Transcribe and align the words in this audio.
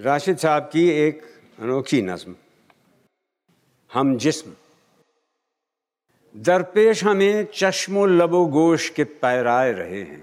राशिद 0.00 0.36
साहब 0.36 0.62
की 0.62 0.88
एक 0.88 1.22
अनोखी 1.60 2.02
नज्म 2.02 2.34
हम 3.90 4.16
जिस्म। 4.18 4.52
दरपेश 6.34 7.04
हमें 7.04 7.46
चश्मो 7.54 8.06
लबो 8.06 8.44
गोश 8.46 8.88
के 8.88 9.04
पैराए 9.04 9.72
रहे 9.72 10.02
हैं। 10.02 10.22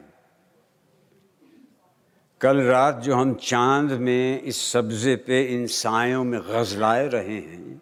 कल 2.42 2.62
रात 2.62 2.96
जो 2.96 3.16
हम 3.16 3.34
चाँद 3.34 3.92
में 3.92 4.42
इस 4.42 4.62
सब्ज़े 4.72 5.16
पे 5.16 5.44
इन 5.56 5.68
सायों 5.68 6.24
में 6.24 6.40
गजलाए 6.42 7.08
रहे 7.08 7.40
हैं, 7.40 7.82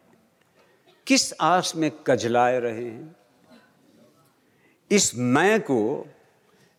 किस 1.07 1.33
आस 1.41 1.73
में 1.75 1.91
कजलाए 2.07 2.59
रहे 2.59 2.89
हैं? 2.89 3.15
इस 4.91 5.11
मैं 5.15 5.59
को 5.61 6.07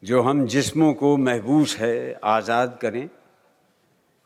जो 0.03 0.23
हम 0.23 0.47
जिस्मों 0.47 0.95
को 0.95 1.17
महबूस 1.17 1.77
है, 1.77 2.21
आज़ाद 2.25 2.79
करें। 2.83 3.09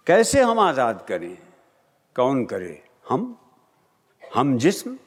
कैसे 0.07 0.41
हम 0.41 0.59
आज़ाद 0.59 1.05
करें? 1.09 1.39
कौन 2.17 2.45
करे? 2.45 2.83
हम? 3.09 3.39
हम 4.35 4.59
जिस्म? 4.59 4.99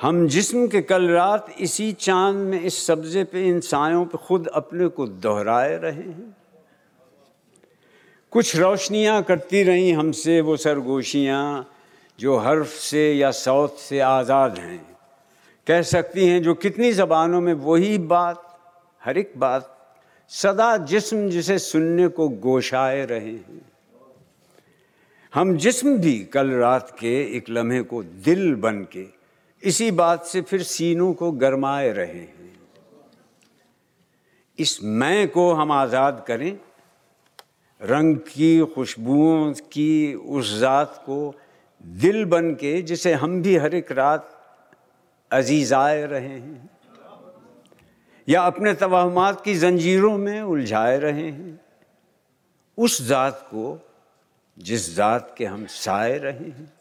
हम 0.00 0.28
जिस्म 0.28 0.68
के 0.68 0.82
कल 0.82 1.08
रात 1.08 1.54
इसी 1.58 1.92
चाँद 1.92 2.36
में 2.36 2.60
इस 2.60 2.86
सब्ज़े 2.86 3.24
पे 3.24 3.48
इन 3.48 3.60
सायों 3.60 4.04
पे 4.04 4.18
खुद 4.18 4.46
अपने 4.46 4.88
को 4.88 5.06
दोहराए 5.06 5.76
रहे 5.76 6.02
हैं। 6.02 6.36
कुछ 8.32 8.56
रोशनियाँ 8.56 9.22
करती 9.22 9.62
रहीं 9.62 9.94
हमसे 9.94 10.40
वो 10.40 10.56
सरगोशियाँ 10.56 11.70
जो 12.18 12.36
हर्फ 12.36 12.68
से 12.68 13.14
या 13.14 13.30
सौत 13.30 13.76
से 13.78 14.00
आज़ाद 14.00 14.58
हैं। 14.58 14.96
कह 15.66 15.82
सकती 15.82 16.28
हैं 16.28 16.42
जो 16.42 16.54
कितनी 16.54 16.92
ज़बानों 16.92 17.40
में 17.40 17.54
वही 17.54 17.98
बात, 17.98 18.58
हर 19.04 19.18
एक 19.18 19.32
बात, 19.36 19.94
सदा 20.28 20.76
जिस्म 20.76 21.30
जिसे 21.30 21.58
सुनने 21.58 22.08
को 22.08 22.28
गोशाए 22.28 23.04
रहे 23.04 23.30
हैं। 23.30 23.67
हम 25.32 25.56
जिस्म 25.56 25.96
भी 25.98 26.18
कल 26.24 26.50
रात 26.50 26.90
के 26.90 27.10
एक 27.36 27.48
लम्हे 27.50 27.80
को 27.82 28.02
दिल 28.02 28.54
बन 28.54 28.80
के 28.92 29.04
इसी 29.62 29.90
बात 29.90 30.24
से 30.24 30.40
फिर 30.42 30.62
सीनों 30.62 31.12
को 31.12 31.30
गरमाए 31.32 31.90
रहे 31.92 32.12
हैं। 32.12 32.52
इस 34.58 34.78
मैं 34.82 35.28
को 35.28 35.52
हम 35.52 35.72
आज़ाद 35.72 36.24
करें, 36.28 36.58
रंग 37.80 38.16
की, 38.16 38.60
खुशबुओं 38.74 39.52
की, 39.72 40.14
उस 40.14 40.54
ज़ात 40.58 41.02
को 41.06 41.34
दिल 41.84 42.24
बन 42.24 42.50
के 42.54 42.80
जिसे 42.82 43.12
हम 43.14 43.40
भी 43.42 43.56
हर 43.56 43.74
एक 43.74 43.92
रात 43.92 44.30
अजीज़ाए 45.30 46.06
रहे 46.06 46.28
हैं, 46.28 46.70
या 48.28 48.42
अपने 48.42 48.74
तवाहमात 48.74 49.44
की 49.44 49.54
जंजीरों 49.54 50.16
में 50.18 50.40
उलझाए 50.40 50.98
रहे 50.98 51.28
हैं, 51.30 51.60
उस 52.78 53.02
ज़ात 53.02 53.46
को 53.50 53.78
जिस 54.58 54.94
ज़ात 54.94 55.34
के 55.38 55.44
हम 55.44 55.66
साए 55.66 56.16
रहे 56.18 56.50
हैं। 56.50 56.72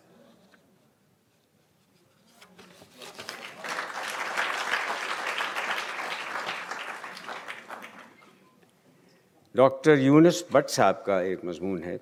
डॉक्टर 9.56 10.00
यूनुस 10.00 10.44
भट्ट 10.54 10.70
साहब 10.70 11.04
का 11.08 11.22
एक 11.24 11.46
मजमून 11.46 11.82
है, 11.84 12.00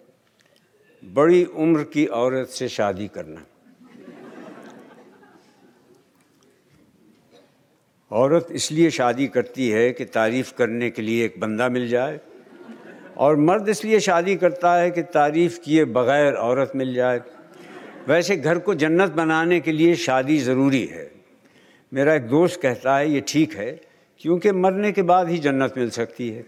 बड़ी 1.03 1.43
उम्र 1.45 1.83
की 1.85 2.05
औरत 2.13 2.49
से 2.49 2.67
शादी 2.69 3.07
करना। 3.07 3.45
औरत 8.11 8.47
इसलिए 8.51 8.89
शादी 8.91 9.27
करती 9.27 9.69
है 9.69 9.91
कि 9.91 10.05
तारीफ़ 10.07 10.53
करने 10.57 10.89
के 10.89 11.01
लिए 11.01 11.25
एक 11.25 11.39
बंदा 11.39 11.69
मिल 11.69 11.87
जाए 11.89 12.19
और 13.17 13.35
मर्द 13.37 13.69
इसलिए 13.69 13.99
शादी 13.99 14.35
करता 14.35 14.73
है 14.75 14.89
कि 14.91 15.01
तारीफ़ 15.03 15.59
किए 15.59 15.85
बग़ैर 15.87 16.33
औरत 16.33 16.71
मिल 16.75 16.93
जाए। 16.93 17.21
वैसे 18.07 18.35
घर 18.37 18.59
को 18.59 18.73
जन्नत 18.75 19.11
बनाने 19.11 19.59
के 19.59 19.71
लिए 19.71 19.95
शादी 19.95 20.37
ज़रूरी 20.39 20.83
है। 20.85 21.09
मेरा 21.91 22.13
एक 22.13 22.27
दोस्त 22.29 22.61
कहता 22.61 22.97
है, 22.97 23.09
ये 23.11 23.23
ठीक 23.27 23.53
है, 23.53 23.71
क्योंकि 24.21 24.51
मरने 24.51 24.91
के 24.91 25.01
बाद 25.03 25.29
ही 25.29 25.37
जन्नत 25.37 25.73
मिल 25.77 25.89
सकती 25.89 26.29
है। 26.29 26.45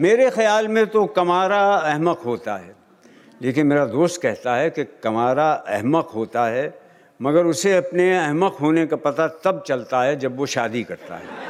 मेरे 0.00 0.30
ख्याल 0.30 0.68
में 0.68 0.86
तो 0.86 1.04
कमारा 1.06 1.60
अहमक 1.74 2.18
होता 2.18 2.56
है। 2.56 2.81
लेकिन 3.42 3.66
मेरा 3.66 3.84
दोस्त 3.86 4.20
कहता 4.22 4.54
है 4.56 4.70
कि 4.70 4.84
कमारा 5.02 5.52
अहमक 5.52 6.10
होता 6.14 6.46
है, 6.46 6.80
मगर 7.20 7.46
उसे 7.46 7.76
अपने 7.76 8.18
अहमक 8.18 8.56
होने 8.60 8.86
का 8.86 8.96
पता 8.96 9.26
तब 9.44 9.62
चलता 9.66 10.02
है 10.02 10.16
जब 10.16 10.36
वो 10.36 10.46
शादी 10.46 10.82
करता 10.84 11.14
है। 11.14 11.40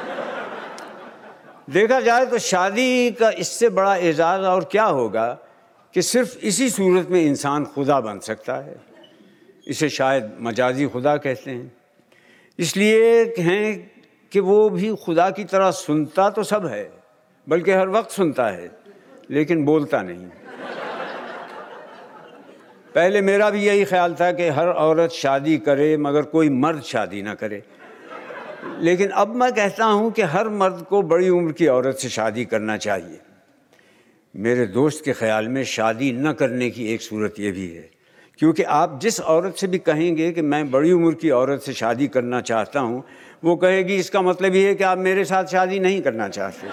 देखा 1.71 2.01
जाए 2.01 2.27
तो 2.27 2.39
शादी 2.39 3.11
का 3.11 3.31
इससे 3.31 3.69
बड़ा 3.69 3.97
एजाज़ 3.97 4.43
और 4.43 4.65
क्या 4.65 4.85
होगा 4.85 5.27
कि 5.95 6.03
सिर्फ़ 6.03 6.39
इसी 6.39 6.71
सूरत 6.71 7.09
में 7.11 7.21
इंसान 7.23 7.65
खुदा 7.65 8.01
बन 8.01 8.19
सकता 8.19 8.55
है। 8.55 8.77
इसे 9.69 9.89
शायद 9.89 10.37
मजाजी 10.41 10.87
खुदा 10.87 11.17
कहते 11.17 11.51
हैं। 11.51 11.73
इसलिए 12.59 13.35
हैं 13.39 13.91
कि 14.33 14.41
वो 14.41 14.69
भी 14.71 14.95
खुदा 14.97 15.31
की 15.31 15.45
तरह 15.45 15.71
सुनता 15.71 16.31
तो 16.31 16.43
सब 16.43 16.67
है, 16.67 16.91
बल्कि 17.47 17.71
हर 17.71 17.89
वक्त 17.89 18.11
सुनता 18.11 18.47
है, 18.49 18.71
लेकिन 19.31 19.65
बोलता 19.65 20.03
नहीं। 20.03 20.27
पहले 22.95 23.21
मेरा 23.21 23.51
भी 23.51 23.65
यही 23.65 23.85
ख्याल 23.85 24.15
था 24.15 24.33
कि 24.33 24.49
हर 24.49 24.69
औरत 24.69 25.11
शादी 25.11 25.59
करे, 25.59 25.97
मगर 25.97 26.23
कोई 26.23 26.49
मर्द 26.49 26.83
शादी 26.83 27.23
ना 27.23 27.35
करे। 27.35 27.63
लेकिन 28.81 29.09
अब 29.09 29.35
मैं 29.35 29.53
कहता 29.53 29.85
हूँ 29.85 30.13
कि 30.13 30.23
हर 30.23 30.49
मर्द 30.49 30.87
को 30.91 31.03
बड़ी 31.03 31.29
उम्र 31.29 31.53
की 31.53 31.67
औरत 31.67 31.97
से 31.97 32.09
शादी 32.09 32.45
करना 32.45 32.77
चाहिए। 32.77 33.21
मेरे 34.37 34.67
दोस्त 34.67 35.05
के 35.05 35.13
ख्याल 35.13 35.49
में 35.49 35.65
शादी 35.65 36.13
न 36.13 36.33
करने 36.33 36.71
की 36.71 36.87
एक 36.95 37.03
सूरत 37.03 37.35
यह 37.41 37.53
भी 37.53 37.69
है। 37.69 37.91
क्योंकि 38.39 38.63
आप 38.63 38.99
जिस 39.03 39.21
औरत 39.21 39.55
से 39.55 39.67
भी 39.67 39.79
कहेंगे 39.79 40.33
कि 40.33 40.43
मैं 40.43 40.71
बड़ी 40.71 40.93
उम्र 40.93 41.15
की 41.15 41.31
औरत 41.31 41.61
से 41.61 41.73
शादी 41.73 42.09
करना 42.09 42.41
चाहता 42.41 42.81
हूँ, 42.81 43.05
वो 43.45 43.57
कहेगी, 43.57 43.97
इसका 43.97 44.23
मतलब 44.23 44.55
ये 44.55 44.69
है 44.69 44.75
कि 44.75 44.85
आप 44.85 44.99
मेरे 44.99 45.25
साथ 45.25 45.45
शादी 45.45 45.81
नहीं 45.81 46.03
करना 46.03 46.29
चाहते। 46.29 46.69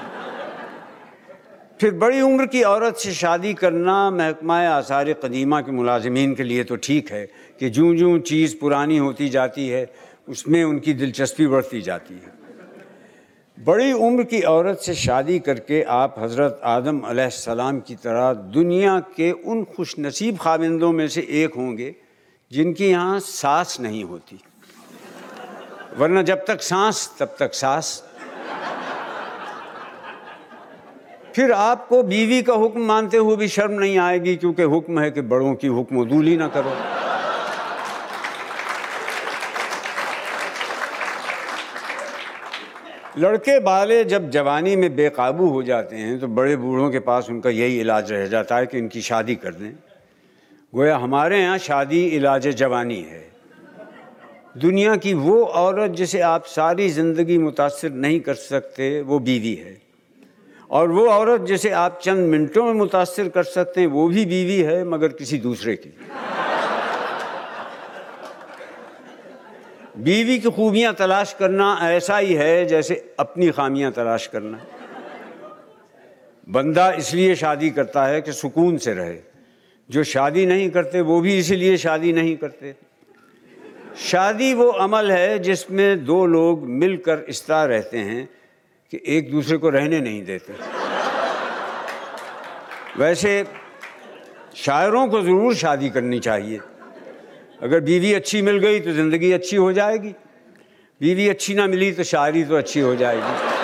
फिर 1.79 1.91
बड़ी 1.93 2.21
उम्र 2.21 2.45
की 2.45 2.61
औरत 2.63 2.95
से 2.97 3.11
शादी 3.13 3.53
करना 3.53 4.09
महकमा 4.11 4.57
आसार 4.69 5.11
कदीमा 5.15 5.59
के 5.61 5.71
मुलाजमीन 5.71 6.33
के 6.35 6.43
लिए 6.43 6.63
तो 6.63 6.75
ठीक 6.75 7.11
है 7.11 7.25
कि 7.59 7.69
जूँ 7.69 7.95
जूँ 7.95 8.17
चीज़ 8.21 8.55
पुरानी 8.59 8.97
होती 8.97 9.29
जाती 9.29 9.67
है, 9.67 9.87
उसमें 10.27 10.63
उनकी 10.63 10.93
दिलचस्पी 10.93 11.47
बढ़ती 11.47 11.81
जाती 11.81 12.13
है। 12.15 12.37
बड़ी 13.57 13.91
उम्र 13.93 14.23
की 14.23 14.41
औरत 14.41 14.79
से 14.79 14.95
शादी 14.95 15.39
करके 15.39 15.81
आप 15.83 16.15
हज़रत 16.19 16.59
आदम 16.65 17.01
सलाम 17.29 17.79
की 17.79 17.95
तरह 17.95 18.33
दुनिया 18.51 18.99
के 19.15 19.31
उन 19.31 19.63
खुश 19.75 19.95
नसीब 19.99 20.37
खाविंदों 20.37 20.91
में 20.91 21.07
से 21.07 21.21
एक 21.21 21.55
होंगे, 21.55 21.95
जिनकी 22.51 22.89
यहाँ 22.89 23.19
सांस 23.21 23.77
नहीं 23.79 24.03
होती। 24.03 24.39
वरना 25.97 26.21
जब 26.23 26.45
तक 26.45 26.61
सांस, 26.61 27.09
तब 27.19 27.35
तक 27.39 27.53
सांस 27.53 28.03
फिर 31.35 31.51
आपको 31.53 32.01
बीवी 32.03 32.41
का 32.41 32.53
हुक्म 32.55 32.81
मानते 32.83 33.17
हुए 33.17 33.35
भी 33.35 33.47
शर्म 33.47 33.71
नहीं 33.73 33.97
आएगी, 33.99 34.35
क्योंकि 34.35 34.63
हुक्म 34.65 34.99
है 34.99 35.11
कि 35.11 35.21
बड़ों 35.23 35.53
की 35.55 35.67
हुक्म 35.69 36.05
दूली 36.05 36.35
ना 36.37 36.47
करो। 36.47 36.73
लड़के 43.17 43.59
बाले 43.59 44.03
जब 44.05 44.29
जवानी 44.31 44.75
में 44.75 44.95
बेकाबू 44.95 45.47
हो 45.49 45.61
जाते 45.63 45.95
हैं 45.95 46.19
तो 46.19 46.27
बड़े 46.29 46.55
बूढ़ों 46.55 46.89
के 46.89 46.99
पास 47.01 47.29
उनका 47.29 47.49
यही 47.49 47.79
इलाज 47.79 48.11
रह 48.11 48.25
जाता 48.27 48.57
है 48.57 48.65
कि 48.65 48.77
इनकी 48.77 49.01
शादी 49.01 49.35
कर 49.35 49.53
दें। 49.53 49.71
गोया 50.73 50.97
हमारे 50.97 51.39
यहाँ 51.41 51.57
शादी 51.59 52.03
इलाज 52.07 52.47
जवानी 52.49 53.01
है। 53.01 53.27
दुनिया 54.57 54.95
की 54.95 55.13
वो 55.15 55.43
औरत 55.43 55.91
जिसे 55.91 56.19
आप 56.21 56.45
सारी 56.47 56.89
ज़िंदगी 56.89 57.37
मुतासर 57.37 57.91
नहीं 57.91 58.19
कर 58.19 58.33
सकते, 58.35 59.01
वो 59.01 59.19
बीवी 59.19 59.53
है। 59.55 59.77
और 60.71 60.91
वो 60.91 61.09
औरत 61.09 61.41
जिसे 61.41 61.69
आप 61.69 61.99
चंद 62.03 62.19
मिनटों 62.19 62.65
में 62.65 62.73
मुतासर 62.73 63.29
कर 63.29 63.43
सकते 63.43 63.81
हैं, 63.81 63.87
वो 63.87 64.07
भी 64.07 64.25
बीवी 64.25 64.61
है, 64.61 64.83
मगर 64.83 65.07
किसी 65.07 65.37
दूसरे 65.37 65.75
की। 65.75 65.97
बीवी 69.97 70.39
की 70.39 70.49
खूबियाँ 70.49 70.93
तलाश 70.93 71.35
करना 71.39 71.79
ऐसा 71.81 72.17
ही 72.17 72.33
है 72.33 72.65
जैसे 72.65 73.15
अपनी 73.19 73.49
खामियाँ 73.49 73.91
तलाश 73.91 74.27
करना। 74.27 74.59
बंदा 76.49 76.91
इसलिए 76.91 77.35
शादी 77.35 77.69
करता 77.69 78.05
है 78.05 78.21
कि 78.21 78.31
सुकून 78.31 78.77
से 78.77 78.93
रहे। 78.93 79.17
जो 79.91 80.03
शादी 80.03 80.45
नहीं 80.45 80.69
करते, 80.69 81.01
वो 81.01 81.21
भी 81.21 81.37
इसीलिए 81.37 81.77
शादी 81.77 82.13
नहीं 82.13 82.37
करते। 82.37 82.75
शादी 83.97 84.53
वो 84.53 84.67
अमल 84.67 85.11
है 85.11 85.39
जिसमें 85.39 86.05
दो 86.05 86.25
लोग 86.25 86.67
मिलकर 86.67 87.25
इस 87.29 87.47
तरह 87.47 87.63
रहते 87.63 87.97
हैं। 87.97 88.38
कि 88.93 89.01
एक 89.07 89.31
दूसरे 89.31 89.57
को 89.57 89.69
रहने 89.69 89.99
नहीं 90.01 90.23
देते। 90.25 90.53
वैसे 92.97 93.43
शायरों 94.55 95.07
को 95.07 95.21
ज़रूर 95.21 95.55
शादी 95.55 95.89
करनी 95.89 96.19
चाहिए। 96.19 96.59
अगर 97.63 97.79
बीवी 97.81 98.13
अच्छी 98.13 98.41
मिल 98.41 98.57
गई 98.57 98.79
तो 98.79 98.91
ज़िंदगी 98.93 99.31
अच्छी 99.31 99.55
हो 99.55 99.71
जाएगी। 99.73 100.13
बीवी 101.01 101.27
अच्छी 101.29 101.53
ना 101.55 101.67
मिली 101.67 101.91
तो 101.91 102.03
शायरी 102.05 102.43
तो 102.43 102.55
अच्छी 102.55 102.79
हो 102.79 102.95
जाएगी। 102.95 103.57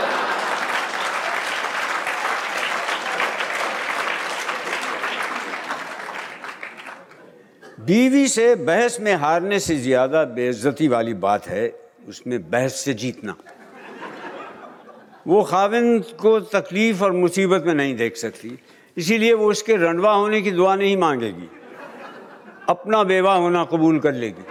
बीवी 7.86 8.28
से 8.28 8.54
बहस 8.58 9.00
में 9.00 9.14
हारने 9.16 9.60
से 9.60 9.76
ज़्यादा 9.78 10.24
बेइज्जती 10.36 10.88
वाली 10.88 11.14
बात 11.16 11.48
है, 11.48 11.68
उसमें 12.08 12.50
बहस 12.52 12.76
से 12.76 12.94
जीतना। 12.96 13.36
वो 15.26 15.42
खाविन 15.44 16.00
को 16.20 16.40
तकलीफ़ 16.40 17.04
और 17.04 17.12
मुसीबत 17.12 17.64
में 17.66 17.74
नहीं 17.74 17.96
देख 17.96 18.16
सकती। 18.18 18.58
इसीलिए 18.98 19.34
वो 19.34 19.50
उसके 19.52 19.76
रंडवा 19.76 20.12
होने 20.14 20.42
की 20.42 20.52
दुआ 20.52 20.76
नहीं 20.76 20.98
मांगेगी। 20.98 21.50
अपना 22.70 23.04
बेवा 23.04 23.34
होना 23.36 23.64
कबूल 23.64 24.00
कर 24.00 24.14
लेगी। 24.14 24.46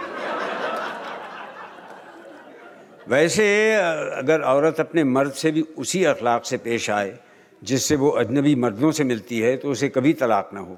वैसे, 3.09 3.47
अगर 3.73 4.41
औरत 4.43 4.79
अपने 4.79 5.03
मर्द 5.05 5.31
से 5.33 5.51
भी 5.51 5.61
उसी 5.77 6.03
अखलाक 6.03 6.45
से 6.45 6.57
पेश 6.57 6.89
आए, 6.89 7.17
जिससे 7.61 7.95
वो 7.95 8.09
अजनबी 8.09 8.55
मर्दों 8.55 8.91
से 8.91 9.03
मिलती 9.03 9.39
है 9.39 9.55
तो 9.57 9.71
उसे 9.71 9.89
कभी 9.89 10.13
तलाक 10.15 10.49
ना 10.53 10.59
हो। 10.59 10.77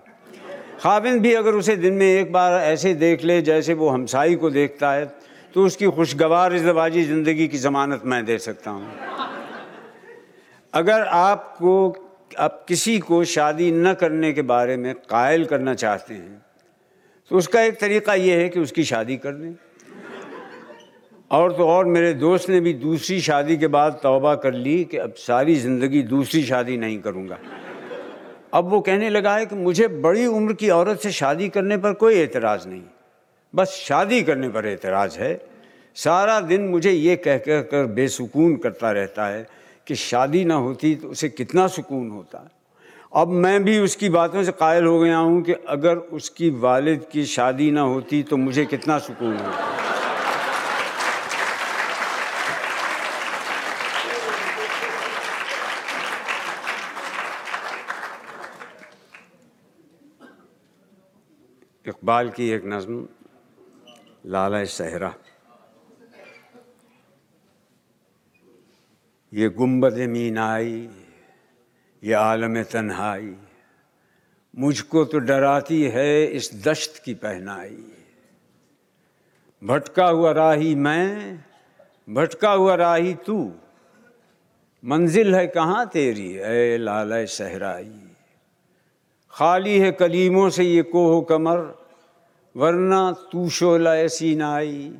खाविंद 0.81 1.21
भी 1.21 1.33
अगर 1.33 1.55
उसे 1.55 1.75
दिन 1.75 1.93
में 1.93 2.07
एक 2.07 2.31
बार 2.31 2.53
ऐसे 2.53 2.93
देख 2.95 3.23
ले, 3.23 3.41
जैसे 3.41 3.73
वो 3.73 3.89
हमसाई 3.89 4.35
को 4.35 4.49
देखता 4.51 4.91
है 4.91 5.05
तो 5.53 5.65
उसकी 5.65 5.87
खुशगवार 5.89 6.55
इजवाजी 6.55 7.03
ज़िंदगी 7.03 7.47
की 7.47 7.57
ज़मानत 7.57 8.01
मैं 8.05 8.25
दे 8.25 8.37
सकता 8.39 8.71
हूँ। 8.71 9.16
अगर 10.73 11.01
आपको, 11.01 11.95
आप 12.39 12.63
किसी 12.67 12.97
को 12.99 13.23
शादी 13.25 13.71
न 13.71 13.93
करने 13.93 14.31
के 14.33 14.41
बारे 14.43 14.77
में 14.77 14.93
कायल 15.09 15.45
करना 15.45 15.73
चाहते 15.75 16.13
हैं 16.13 16.41
तो 17.31 17.37
उसका 17.37 17.61
एक 17.61 17.79
तरीक़ा 17.79 18.13
ये 18.13 18.35
है 18.35 18.49
कि 18.49 18.59
उसकी 18.59 18.83
शादी 18.83 19.17
कर 19.17 19.31
दें। 19.31 19.53
और 21.31 21.51
तो 21.53 21.67
और 21.67 21.85
मेरे 21.85 22.13
दोस्त 22.13 22.49
ने 22.49 22.59
भी 22.61 22.73
दूसरी 22.75 23.19
शादी 23.21 23.57
के 23.57 23.67
बाद 23.67 23.99
तौबा 24.03 24.35
कर 24.35 24.53
ली 24.53 24.83
कि 24.83 24.97
अब 24.97 25.13
सारी 25.17 25.55
ज़िंदगी 25.55 26.01
दूसरी 26.03 26.43
शादी 26.43 26.77
नहीं 26.77 26.99
करूँगा। 27.01 27.37
अब 28.53 28.69
वो 28.69 28.79
कहने 28.81 29.09
लगा 29.09 29.35
है 29.35 29.45
कि 29.45 29.55
मुझे 29.55 29.87
बड़ी 29.87 30.25
उम्र 30.25 30.53
की 30.53 30.69
औरत 30.69 30.99
से 30.99 31.11
शादी 31.11 31.49
करने 31.49 31.77
पर 31.77 31.93
कोई 31.95 32.15
एतराज़ 32.15 32.67
नहीं। 32.67 32.83
बस 33.53 33.75
शादी 33.79 34.21
करने 34.23 34.49
पर 34.49 34.65
एतराज़ 34.65 35.17
है। 35.19 35.39
सारा 35.97 36.39
दिन 36.41 36.67
मुझे 36.67 36.91
ये 36.91 37.15
कह 37.17 37.37
कह 37.39 37.61
कर 37.63 37.85
बेसुकून 37.91 38.55
करता 38.57 38.91
रहता 38.91 39.27
है 39.27 39.45
कि 39.87 39.95
शादी 39.95 40.43
ना 40.45 40.55
होती 40.55 40.95
तो 40.95 41.07
उसे 41.07 41.29
कितना 41.29 41.67
सुकून 41.67 42.09
होता। 42.11 42.49
अब 43.15 43.27
मैं 43.27 43.63
भी 43.63 43.77
उसकी 43.79 44.09
बातों 44.09 44.43
से 44.43 44.51
कायल 44.51 44.85
हो 44.85 44.99
गया 44.99 45.17
हूँ 45.17 45.41
कि 45.41 45.53
अगर 45.69 45.95
उसकी 45.95 46.49
वालिद 46.59 47.05
की 47.11 47.25
शादी 47.25 47.71
ना 47.71 47.81
होती 47.81 48.23
तो 48.23 48.37
मुझे 48.37 48.65
कितना 48.65 48.97
सुकून 48.99 49.37
होता। 49.37 49.75
इकबाल 61.85 62.29
की 62.29 62.49
एक 62.49 62.65
नज़म 62.65 63.05
लाला 64.25 64.63
सहरा 64.63 65.13
ये 69.37 69.49
गुंबद 69.49 69.93
मीनाई, 69.93 70.89
ये 72.03 72.13
आलम 72.13 72.63
तन्हाई। 72.63 73.35
मुझको 74.59 75.05
तो 75.05 75.19
डराती 75.19 75.83
है 75.83 76.25
इस 76.25 76.63
दश्त 76.63 77.01
की 77.05 77.13
पहनाई। 77.13 77.93
भटका 79.63 80.07
हुआ 80.07 80.31
राही 80.31 80.75
मैं, 80.75 81.39
भटका 82.09 82.51
हुआ 82.51 82.75
राही 82.75 83.13
तू। 83.13 83.53
मंजिल 84.85 85.35
है 85.35 85.47
कहाँ 85.47 85.87
तेरी, 85.87 86.37
ए 86.37 86.77
लाल 86.77 87.25
सहराई? 87.25 88.01
खाली 89.31 89.79
है 89.79 89.91
कलीमों 89.91 90.49
से 90.49 90.63
ये 90.63 90.81
कोह 90.81 91.25
कमर, 91.29 91.85
वरना 92.55 93.11
तू 93.11 93.49
शोला 93.49 94.07
सीनाई, 94.07 94.95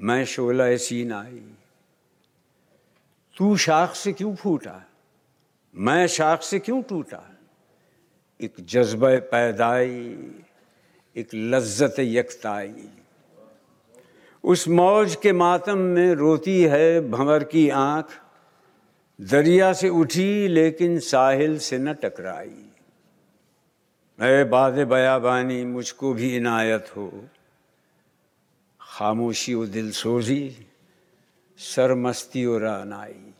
मैं 0.00 0.24
शोला 0.24 0.76
सीनाई। 0.76 1.52
तू 3.36 3.56
शाख 3.56 3.94
से 3.94 4.12
क्यों 4.12 4.34
फूटा? 4.34 4.90
मैं 5.74 6.06
शाख 6.06 6.42
से 6.42 6.58
क्यों 6.58 6.82
टूटा? 6.82 7.38
एक 8.40 8.54
जज्ब 8.60 9.06
पैदाई, 9.06 10.34
एक 11.16 11.28
लज्जत 11.34 11.94
यकताई। 11.98 12.88
उस 14.44 14.68
मौज 14.68 15.16
के 15.16 15.32
मातम 15.32 15.78
में 15.78 16.14
रोती 16.14 16.62
है 16.62 17.10
भंवर 17.10 17.44
की 17.44 17.68
आँख। 17.68 18.06
दरिया 19.20 19.72
से 19.72 19.88
उठी, 19.88 20.48
लेकिन 20.48 20.98
साहिल 20.98 21.58
से 21.58 21.78
न 21.78 21.92
टकराई। 21.92 22.70
मैं 24.20 24.50
बाद 24.50 24.72
बयाबानी, 24.72 25.64
मुझको 25.64 26.14
भी 26.14 26.36
इनायत 26.36 26.96
हो। 26.96 27.28
खामोशी 28.80 29.54
व 29.54 29.66
दिल 29.66 29.90
सोजी 29.90 30.66
सरमस्ती 31.58 32.44
और 32.44 32.60
रानाई। 32.60 33.32